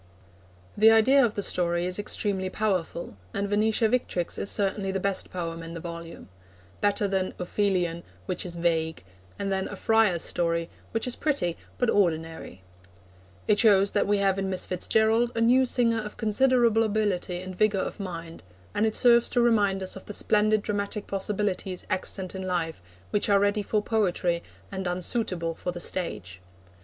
[0.75, 5.29] The idea of the story is extremely powerful, and Venetia Victrix is certainly the best
[5.31, 6.27] poem in the volume
[6.81, 9.03] better than Ophelion, which is vague,
[9.37, 12.63] and than A Friar's Story, which is pretty but ordinary.
[13.47, 17.39] It shows that we have in Miss Fitz Gerald a new singer of considerable ability
[17.39, 18.41] and vigour of mind,
[18.73, 22.81] and it serves to remind us of the splendid dramatic possibilities extant in life,
[23.11, 24.41] which are ready for poetry,
[24.71, 26.41] and unsuitable for the stage.